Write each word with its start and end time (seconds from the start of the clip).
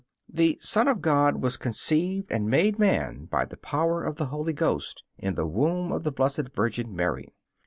The 0.33 0.57
Son 0.59 0.87
of 0.87 0.99
God 0.99 1.43
was 1.43 1.57
conceived 1.57 2.31
and 2.31 2.49
made 2.49 2.79
man 2.79 3.25
by 3.25 3.45
the 3.45 3.55
power 3.55 4.03
of 4.03 4.15
the 4.15 4.25
Holy 4.33 4.51
Ghost, 4.51 5.03
in 5.19 5.35
the 5.35 5.45
womb 5.45 5.91
of 5.91 6.01
the 6.01 6.11
Blessed 6.11 6.49
Virgin 6.55 6.95
Mary. 6.95 7.35